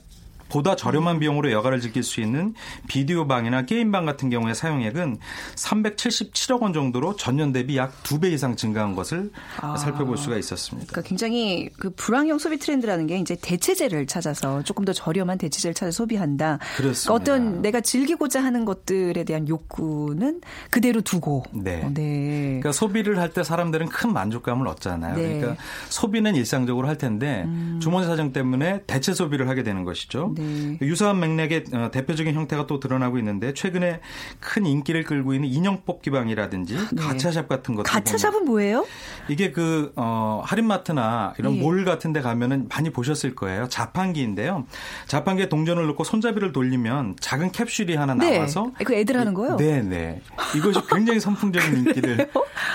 [0.49, 2.55] 보다 저렴한 비용으로 여가를 즐길 수 있는
[2.89, 5.19] 비디오 방이나 게임 방 같은 경우의 사용액은
[5.57, 9.31] 377억 원 정도로 전년 대비 약 두 배 이상 증가한 것을
[9.61, 9.77] 아.
[9.77, 10.87] 살펴볼 수가 있었습니다.
[10.91, 15.91] 그러니까 굉장히 그 불황형 소비 트렌드라는 게 이제 대체재를 찾아서 조금 더 저렴한 대체재를 찾아
[15.91, 16.59] 소비한다.
[16.77, 17.13] 그렇습니다.
[17.13, 21.45] 그러니까 어떤 내가 즐기고자 하는 것들에 대한 욕구는 그대로 두고.
[21.53, 21.83] 네.
[21.85, 22.47] 어, 네.
[22.61, 25.17] 그러니까 소비를 할 때 사람들은 큰 만족감을 얻잖아요.
[25.17, 25.23] 네.
[25.35, 25.41] 음.
[25.41, 27.45] 그러니까 소비는 일상적으로 할 텐데
[27.81, 30.35] 주머니 사정 때문에 대체 소비를 하게 되는 것이죠.
[30.37, 30.79] 네.
[30.83, 34.01] 유사한 맥락의 어, 대표적인 형태가 또 드러나고 있는데 최근에
[34.41, 37.93] 큰 인기를 끌고 있는 인형 뽑기 방이라든지 가차샵 같은 것들 네.
[37.93, 38.87] 가차샵은 뭐예요?
[39.29, 41.61] 이게 그 어, 할인마트나 이런 예.
[41.61, 43.69] 몰 같은 데 가면은 많이 보셨을 거예요.
[43.69, 44.67] 자판기인데요.
[45.07, 48.37] 자판기에 동전을 넣고 손잡이를 돌리면 작은 캡슐이 하나 네.
[48.37, 49.57] 나와서 그 애들 하는 거요?
[49.57, 50.21] 네, 네.
[50.57, 52.31] 이것이 굉장히 선풍적인 인기를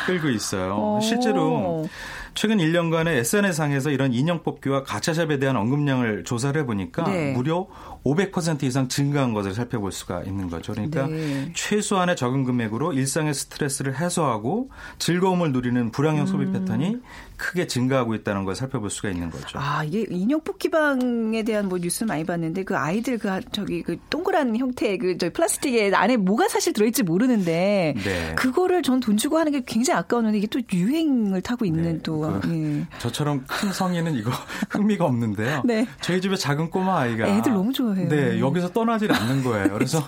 [0.08, 0.97] 끌고 있어요.
[0.97, 1.00] 오.
[1.02, 1.88] 실제로
[2.34, 7.34] 최근 1년간의 SNS상에서 이런 인형 뽑기와 가차샵에 대한 언급량을 조사를 해보니까 네.
[7.34, 7.67] 무려
[8.06, 10.74] 500% 이상 증가한 것을 살펴볼 수가 있는 거죠.
[10.74, 11.52] 그러니까 네.
[11.54, 16.54] 최소한의 적은 금액으로 일상의 스트레스를 해소하고 즐거움을 누리는 불황형 소비 음.
[16.54, 16.98] 패턴이
[17.41, 19.58] 크게 증가하고 있다는 걸 살펴볼 수가 있는 거죠.
[19.60, 24.56] 아, 이게 인형 뽑기방에 대한 뭐 뉴스 많이 봤는데 그 아이들 그 저기 그 동그란
[24.56, 28.36] 형태의 그 저기 플라스틱에 안에 뭐가 사실 들어있지 모르는데 네.
[28.36, 32.39] 그거를 전 돈 주고 하는 게 굉장히 아까웠는데 이게 또 유행을 타고 있는 네, 또
[32.41, 32.86] 그 예.
[32.99, 34.30] 저처럼 큰 성인은 이거
[34.69, 35.63] 흥미가 없는데요.
[35.65, 35.88] 네.
[36.01, 38.08] 저희 집에 작은 꼬마 아이가 애들 너무 좋아해요.
[38.10, 39.73] 네, 여기서 떠나질 않는 거예요.
[39.73, 40.06] 그래서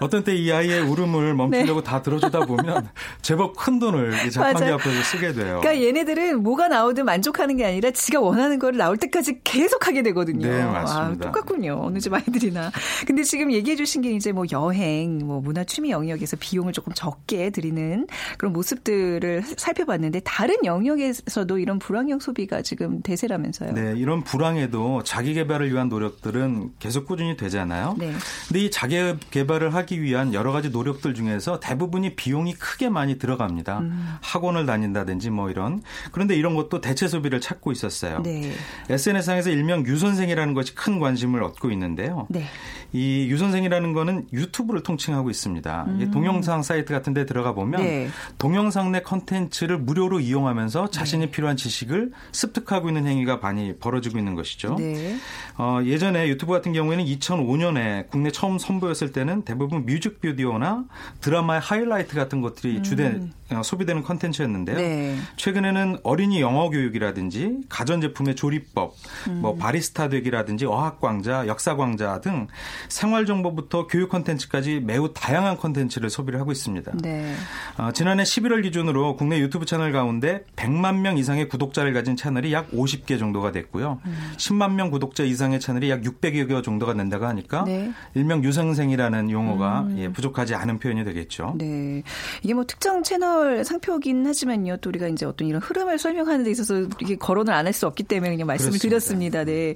[0.00, 2.88] 어떤 때 이 아이의 울음을 멈추려고 다 들어주다 보면
[3.20, 4.64] 제법 큰 돈을 이 자판기 네.
[4.66, 4.74] 맞아요.
[4.76, 5.60] 앞에서 쓰게 돼요.
[5.60, 10.48] 그러니까 얘네들은 뭐가 나오든 만족하는 게 아니라 지가 원하는 거를 나올 때까지 계속 하게 되거든요.
[10.48, 11.28] 네, 맞습니다.
[11.28, 11.78] 아, 똑같군요.
[11.82, 12.70] 어느 집 아이들이나.
[13.06, 17.50] 근데 지금 얘기해 주신 게 이제 뭐 여행, 뭐 문화 취미 영역에서 비용을 조금 적게
[17.50, 18.06] 들이는
[18.38, 23.72] 그런 모습들을 살펴봤는데 다른 영역에서도 이런 불황형 소비가 지금 대세라면서요.
[23.72, 27.96] 네, 이런 불황에도 자기 개발을 위한 노력들은 계속 꾸준히 되잖아요.
[27.98, 28.12] 네.
[28.48, 28.96] 근데 이 자기
[29.30, 33.78] 개발을 하기 위한 여러 가지 노력들 중에서 대부분이 비용이 크게 많이 들어갑니다.
[33.80, 34.16] 음.
[34.22, 35.82] 학원을 다닌다든지 뭐 이런.
[36.12, 38.22] 그런데 이런 것도 대체 소비를 찾고 있었어요.
[38.22, 38.52] 네.
[38.88, 42.26] SNS상에서 일명 유선생이라는 것이 큰 관심을 얻고 있는데요.
[42.28, 42.44] 네.
[42.92, 45.86] 이 유선생이라는 거는 유튜브를 통칭하고 있습니다.
[45.96, 47.84] 이게 동영상 사이트 같은 데 들어가 보면 음.
[47.84, 48.08] 네.
[48.38, 54.76] 동영상 내 컨텐츠를 무료로 이용하면서 자신이 필요한 지식을 습득하고 있는 행위가 많이 벌어지고 있는 것이죠.
[54.76, 55.16] 네.
[55.56, 60.84] 어, 예전에 유튜브 같은 경우에는 2005년에 국내 처음 선보였을 때는 대부분 뮤직비디오나
[61.20, 64.76] 드라마의 하이라이트 같은 것들이 주된 어, 소비되는 컨텐츠였는데요.
[64.76, 64.80] 음.
[64.80, 65.16] 네.
[65.36, 68.94] 최근에는 어린이 영어 교육이라든지 가전제품의 조리법,
[69.28, 69.40] 음.
[69.40, 72.46] 뭐 바리스타 되기라든지 어학강좌, 역사강좌 등
[72.88, 76.92] 생활정보부터 교육 컨텐츠까지 매우 다양한 컨텐츠를 소비를 하고 있습니다.
[77.02, 77.34] 네.
[77.76, 82.70] 어, 지난해 11월 기준으로 국내 유튜브 채널 가운데 100만 명 이상의 구독자를 가진 채널이 약
[82.70, 84.00] 50개 정도가 됐고요.
[84.04, 84.32] 음.
[84.36, 87.86] 10만 명 구독자 이상의 채널이 약 600여 개 정도가 된다고 하니까 네.
[87.86, 87.94] 음.
[88.14, 91.54] 일명 유생생이라는 용어가 예, 부족하지 않은 표현이 되겠죠.
[91.58, 92.02] 네.
[92.42, 94.76] 이게 뭐 특정 채널 상표긴 하지만요.
[94.78, 98.02] 또 우리가 이제 어떤 이런 흐름을 설명하는 데 있어서 이게 거론을 안 할 수 없기
[98.02, 99.44] 때문에 그냥 말씀을 그렇습니다.
[99.44, 99.44] 드렸습니다.
[99.44, 99.74] 네.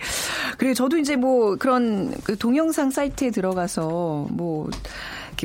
[0.59, 4.91] 그리고 저도 이제 뭐 그런 그 동영상 사이트에 들어가서 뭐 이렇게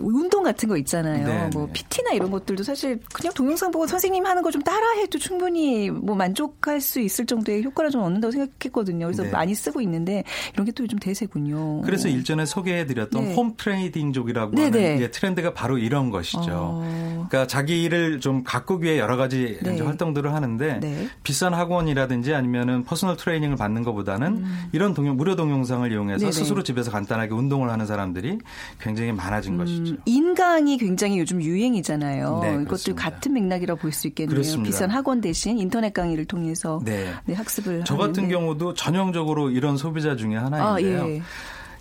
[0.01, 1.27] 운동 같은 거 있잖아요.
[1.27, 1.73] 네, 뭐 네.
[1.73, 6.81] PT나 이런 것들도 사실 그냥 동영상 보고 선생님 하는 거 좀 따라해도 충분히 뭐 만족할
[6.81, 9.05] 수 있을 정도의 효과를 좀 얻는다고 생각했거든요.
[9.05, 9.29] 그래서 네.
[9.29, 10.23] 많이 쓰고 있는데
[10.53, 11.81] 이런 게 또 요즘 대세군요.
[11.81, 13.33] 그래서 일전에 소개해드렸던 네.
[13.35, 15.01] home training족이라고 네, 하는 네.
[15.01, 16.39] 예, 트렌드가 바로 이런 것이죠.
[16.51, 17.25] 어.
[17.29, 19.79] 그러니까 자기 일을 좀 가꾸기 위해 여러 가지 네.
[19.81, 21.07] 활동들을 하는데 네.
[21.23, 26.19] 비싼 학원이라든지 아니면은 personal training을 받는 것보다는 이런 동영, 무료 동영상을 이용해서 음.
[26.19, 26.31] 네네.
[26.31, 28.37] 스스로 집에서 간단하게 운동을 하는 사람들이
[28.79, 29.78] 굉장히 많아진 것이죠.
[29.87, 32.39] 음, 인강이 굉장히 요즘 유행이잖아요.
[32.43, 32.95] 네, 이것도.
[32.95, 34.33] 같은 맥락이라 고 볼 수 있겠네요.
[34.33, 34.67] 그렇습니다.
[34.69, 37.11] 비싼 학원 대신 인터넷 강의를 통해서 네.
[37.25, 38.29] 네, 학습을 저 같은 하는데.
[38.35, 41.09] 경우도 전형적으로 이런 소비자 중에 아, 하나인데요.
[41.09, 41.21] 예.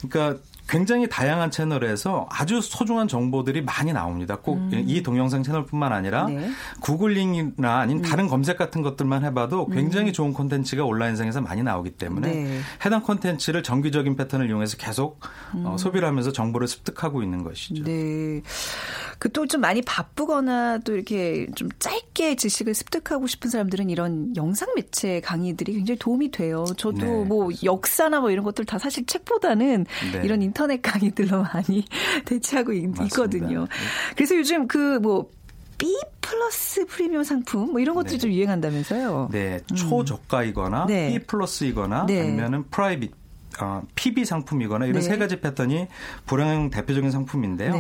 [0.09, 4.37] 그러니까 굉장히 다양한 채널에서 아주 소중한 정보들이 많이 나옵니다.
[4.37, 6.51] 꼭이 동영상 채널뿐만 아니라 네.
[6.81, 12.61] 구글링이나 아닌 다른 검색 같은 것들만 해봐도 굉장히 좋은 콘텐츠가 온라인상에서 많이 나오기 때문에 네.
[12.85, 15.21] 해당 콘텐츠를 정기적인 패턴을 이용해서 계속
[15.55, 17.85] 어, 소비를 하면서 정보를 습득하고 있는 것이죠.
[17.85, 18.43] 네.
[19.19, 25.21] 그또 좀 많이 바쁘거나 또 이렇게 좀 짧게 지식을 습득하고 싶은 사람들은 이런 영상 매체
[25.21, 26.65] 강의들이 굉장히 도움이 돼요.
[26.77, 30.21] 저도 네, 뭐 역사나 뭐 이런 것들 다 사실 책보다는 네.
[30.25, 31.85] 이런 인터넷 강의들로 많이
[32.25, 33.05] 대체하고 있, 맞습니다.
[33.05, 33.67] 있거든요.
[34.15, 35.31] 그래서 요즘 그뭐
[35.79, 38.19] B plus 프리미엄 상품 뭐 이런 것들이 네.
[38.19, 39.29] 좀 유행한다면서요.
[39.33, 40.87] 네, 초저가이거나 음.
[40.89, 41.13] 네.
[41.19, 42.21] B 플러스이거나 네.
[42.21, 43.13] 아니면은 private
[43.61, 45.09] 어, PB 상품이거나 이런 네.
[45.09, 45.89] 세 가지 패턴이
[46.27, 47.73] 불황형 대표적인 상품인데요.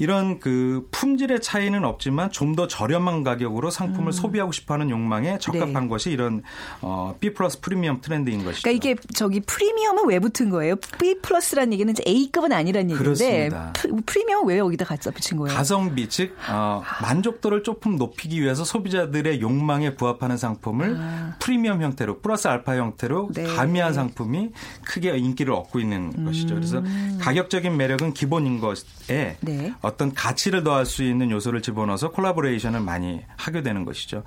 [0.00, 0.04] 네.
[0.04, 5.82] 이런 그 품질의 차이는 없지만 좀 더 저렴한 가격으로 상품을 소비하고 싶어하는 욕망에 적합한 음.
[5.84, 5.88] 네.
[5.88, 6.42] 것이 이런
[6.82, 8.62] 어, B plus 프리미엄 트렌드인 것이죠.
[8.64, 10.74] 그러니까 이게 저기 프리미엄은 왜 붙은 거예요?
[10.98, 13.72] B plus라는 얘기는 A급은 아니라는 얘기인데 그렇습니다.
[13.74, 15.54] 프- 프리미엄은 왜 여기다 갖다 붙인 거예요?
[15.56, 20.98] 가성비 즉 어, 만족도를 조금 높이기 위해서 소비자들의 욕망에 부합하는 상품을
[21.38, 23.32] 프리미엄 형태로 플러스 알파 형태로 아.
[23.32, 23.44] 네.
[23.44, 24.50] 가미한 상품이
[24.84, 26.56] 크게 인기를 얻고 있는 것이죠.
[26.56, 26.82] 그래서
[27.20, 29.72] 가격적인 매력은 기본인 것에 네.
[29.82, 34.22] 어떤 가치를 더할 수 있는 요소를 집어넣어서 콜라보레이션을 많이 하게 되는 것이죠.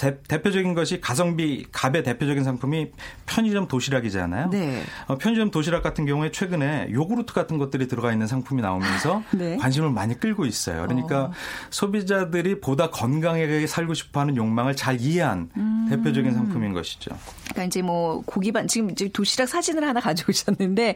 [0.00, 2.90] 대, 대표적인 것이 가성비 갑의 대표적인 상품이
[3.26, 4.50] 편의점 도시락이잖아요.
[4.50, 4.82] 네.
[5.06, 9.56] 어, 편의점 도시락 같은 경우에 최근에 요구르트 같은 것들이 들어가 있는 상품이 나오면서 네.
[9.56, 10.82] 관심을 많이 끌고 있어요.
[10.86, 11.32] 그러니까
[11.70, 15.86] 소비자들이 보다 건강하게 살고 싶어하는 욕망을 잘 이해한 음.
[15.90, 17.16] 대표적인 상품인 것이죠.
[17.44, 20.94] 그러니까 이제 뭐 고기 반 지금 이제 도시락 사진을 하나 가져오셨는데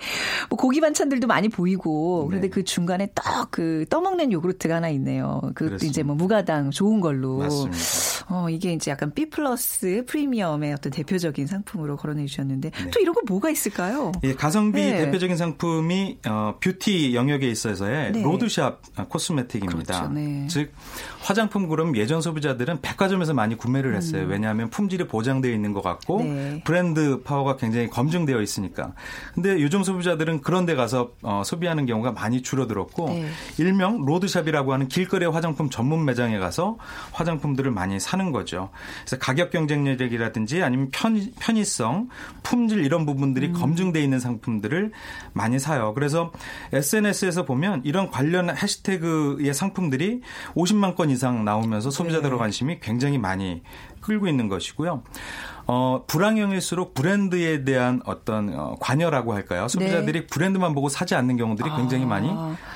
[0.49, 2.51] 뭐 고기 반찬들도 많이 보이고 그런데 네.
[2.51, 5.41] 그 중간에 딱그 떠먹 는 요구르트가 하나 있네요.
[5.41, 5.87] 그것도 그렇습니다.
[5.87, 7.39] 이제 뭐 무가당 좋은 걸로.
[7.39, 7.79] 맞습니다.
[8.31, 13.23] 어 이게 이제 약간 B plus 프리미엄의 어떤 대표적인 상품으로 거론해 주셨는데 또 이런 거
[13.27, 14.13] 뭐가 있을까요?
[14.23, 15.05] 이 가성비 네.
[15.05, 18.23] 대표적인 상품이 어, 뷰티 영역에 있어서의 네.
[18.23, 19.99] road shop cosmetic입니다.
[19.99, 20.47] 그렇죠, 네.
[20.49, 20.73] 즉
[21.21, 24.27] 화장품 그룹 예전 소비자들은 백화점에서 많이 구매를 했어요.
[24.29, 26.35] 왜냐하면 품질이 보장되어 있는 것 같고 음.
[26.35, 26.63] 네.
[26.65, 28.93] 브랜드 파워가 굉장히 검증되어 있으니까.
[29.35, 33.27] 근데 요즘 소비자들은 그런 데 가서 어, 소비하는 경우가 많이 줄어들었고 네.
[33.89, 36.77] 일명 road shop이라고 하는 길거리 화장품 전문 매장에 가서
[37.13, 38.71] 화장품들을 많이 사는 거죠.
[39.01, 42.09] 그래서 가격 경쟁력이라든지 아니면 편의, 편의성,
[42.43, 44.93] 품질 이런 부분들이 검증돼 있는 상품들을
[45.33, 45.95] 많이 사요.
[45.95, 46.33] 그래서
[46.73, 50.21] SNS에서 보면 이런 관련 해시태그의 상품들이
[50.55, 53.63] 50만 건 이상 나오면서 소비자들의 관심이 굉장히 많이
[54.01, 55.03] 끌고 있는 것이고요.
[55.71, 59.69] 어, 불황형일수록 브랜드에 대한 어떤 어, 관여라고 할까요?
[59.69, 62.31] 소비자들이 브랜드만 보고 사지 않는 경우들이 굉장히 많이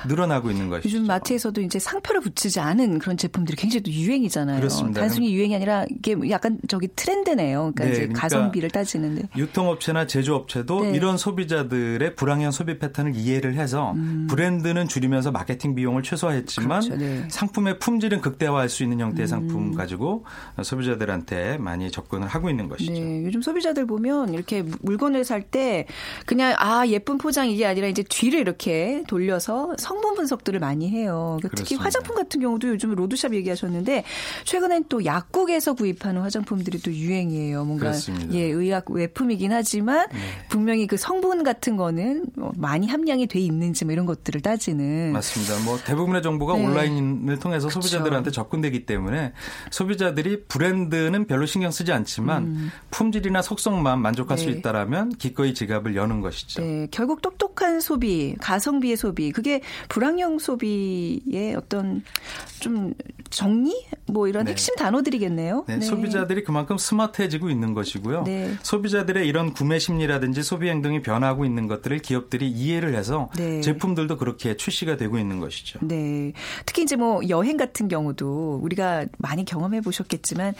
[0.07, 0.89] 늘어나고 있는 것이죠.
[0.89, 4.59] 요즘 마트에서도 이제 상표를 붙이지 않은 그런 제품들이 굉장히 또 유행이잖아요.
[4.59, 5.01] 그렇습니다.
[5.01, 7.71] 단순히 유행이 아니라 이게 약간 저기 트렌드네요.
[7.73, 9.23] 그러니까 네, 이제 그러니까 가성비를 따지는데.
[9.35, 10.91] 유통업체나 제조업체도 네.
[10.91, 13.95] 이런 소비자들의 불황형 소비 패턴을 이해를 해서
[14.29, 16.89] 브랜드는 줄이면서 마케팅 비용을 최소화했지만 음.
[16.89, 17.17] 그렇죠, 네.
[17.21, 17.27] 음.
[17.27, 20.25] 상품의 품질은 극대화할 수 있는 형태의 상품 가지고
[20.61, 22.82] 소비자들한테 많이 접근을 하고 있는 것이죠.
[22.91, 25.85] 네, 요즘 소비자들 보면 이렇게 무- 물건을 살 때
[26.25, 31.37] 그냥 아 예쁜 포장 이게 아니라 이제 뒤를 이렇게 돌려서 성분 분석들을 많이 해요.
[31.41, 31.75] 그러니까 특히.
[31.75, 34.03] 화장품 같은 경우도 요즘 로드샵 얘기하셨는데
[34.45, 37.65] 최근엔 또 약국에서 구입하는 화장품들이 또 유행이에요.
[37.65, 38.27] 뭔가 그렇습니다.
[38.27, 38.37] 네.
[38.39, 40.07] 예 의약 외품이긴 하지만
[40.49, 45.59] 분명히 그 성분 같은 거는 뭐 많이 함량이 돼 있는지 뭐 이런 것들을 따지는 맞습니다.
[45.65, 46.65] 뭐 대부분의 정보가 네.
[46.65, 49.33] 온라인을 통해서 소비자들한테 접근되기 때문에
[49.71, 54.51] 소비자들이 브랜드는 별로 신경 쓰지 않지만 품질이나 속성만 만족할 수 음.
[54.51, 54.57] 네.
[54.59, 56.61] 있다라면 기꺼이 지갑을 여는 것이죠.
[56.61, 62.03] 네, 결국 똑똑한 소비, 가성비의 소비, 그게 불황형 소비의 어떤
[62.59, 62.93] 좀
[63.29, 63.73] 정리,
[64.05, 64.51] 뭐 이런 네.
[64.51, 65.65] 핵심 단어들이겠네요.
[65.67, 68.23] 네, 소비자들이 그만큼 스마트해지고 있는 것이고요.
[68.23, 68.53] 네.
[68.61, 73.61] 소비자들의 이런 구매 심리라든지 소비 행동이 변화하고 있는 것들을 기업들이 이해를 해서 네.
[73.61, 75.79] 제품들도 그렇게 출시가 되고 있는 것이죠.
[75.81, 76.33] 네.
[76.65, 80.53] 특히 이제 뭐 여행 같은 경우도 우리가 많이 경험해 보셨겠지만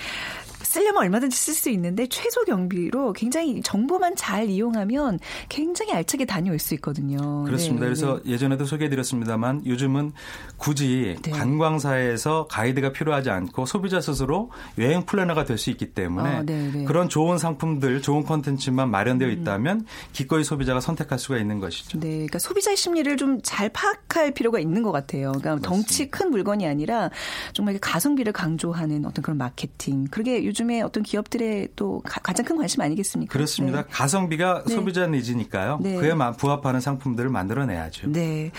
[0.63, 6.73] 쓰려면 얼마든지 쓸 수 있는데 최소 경비로 굉장히 정보만 잘 이용하면 굉장히 알차게 다녀올 수
[6.75, 7.43] 있거든요.
[7.45, 7.81] 그렇습니다.
[7.81, 10.13] 네, 그래서 예전에도 소개해드렸습니다만 요즘은
[10.57, 11.31] 굳이 네.
[11.31, 16.83] 관광사에서 가이드가 필요하지 않고 소비자 스스로 여행 플래너가 될 수 있기 때문에 아, 네, 네.
[16.83, 21.99] 그런 좋은 상품들, 좋은 콘텐츠만 마련되어 있다면 기꺼이 소비자가 선택할 수가 있는 것이죠.
[21.99, 25.31] 네, 그러니까 소비자의 심리를 좀 잘 파악할 필요가 있는 것 같아요.
[25.33, 27.09] 그러니까 덩치 큰 물건이 아니라
[27.53, 30.05] 정말 가성비를 강조하는 어떤 그런 마케팅.
[30.09, 33.31] 그게 요즘에 어떤 기업들의 또 가, 장큰 관심 아니겠습니까?
[33.33, 33.81] 그렇습니다.
[33.83, 33.87] 네.
[33.91, 34.73] 가성비가 네.
[34.73, 35.79] 소비자 니즈니까요.
[35.81, 35.95] 네.
[35.97, 38.11] 그에 마- 부합하는 상품들을 만들어내야죠.
[38.11, 38.51] 네.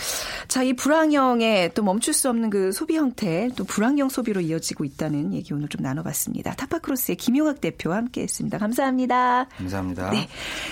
[0.48, 4.84] 자, 이 불황형의 또 멈출 수 없는 그 소비 형태, 또 불황형 소비로 이어지게 많아지고
[4.84, 6.54] 있다는 얘기 오늘 좀 나눠봤습니다.
[6.54, 8.58] 타파크로스의 김용학 대표와 함께했습니다.
[8.58, 9.46] 감사합니다.
[9.56, 10.10] 감사합니다.
[10.10, 10.28] 네.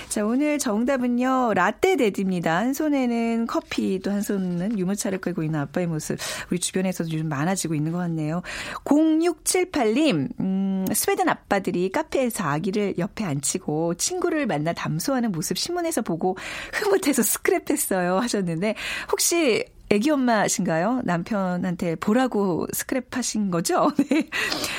[0.09, 2.57] 자, 오늘 정답은요, 라떼 데디입니다.
[2.57, 6.17] 한 손에는 커피, 또 한 손은 유모차를 끌고 있는 아빠의 모습.
[6.51, 8.41] 우리 주변에서도 요즘 많아지고 있는 것 같네요.
[8.83, 16.37] 0678님, 음, 스웨덴 아빠들이 카페에서 아기를 옆에 앉히고 친구를 만나 담소하는 모습 신문에서 보고
[16.73, 18.19] 흐뭇해서 스크랩했어요.
[18.19, 18.75] 하셨는데,
[19.11, 21.01] 혹시 애기 엄마신가요?
[21.05, 23.91] 남편한테 보라고 스크랩하신 거죠?
[24.09, 24.27] 네.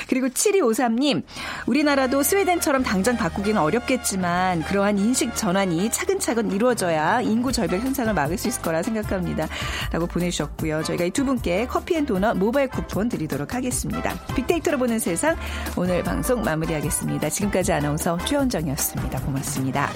[0.07, 1.23] 그리고 7253님,
[1.65, 8.47] 우리나라도 스웨덴처럼 당장 바꾸기는 어렵겠지만 그러한 인식 전환이 차근차근 이루어져야 인구 절벽 현상을 막을 수
[8.47, 9.47] 있을 거라 생각합니다.
[9.91, 10.83] 라고 보내주셨고요.
[10.83, 14.13] 저희가 이 두 분께 커피앤도넛 모바일 쿠폰 드리도록 하겠습니다.
[14.35, 15.37] 빅데이터로 보는 세상,
[15.77, 17.29] 오늘 방송 마무리하겠습니다.
[17.29, 19.21] 지금까지 아나운서 최원정이었습니다.
[19.21, 19.89] 고맙습니다.